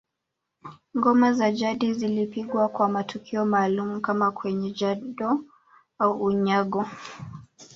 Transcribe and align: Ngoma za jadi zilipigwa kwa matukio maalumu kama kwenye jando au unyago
Ngoma 0.97 1.33
za 1.33 1.51
jadi 1.51 1.93
zilipigwa 1.93 2.69
kwa 2.69 2.89
matukio 2.89 3.45
maalumu 3.45 4.01
kama 4.01 4.31
kwenye 4.31 4.71
jando 4.71 5.43
au 5.99 6.23
unyago 6.23 6.85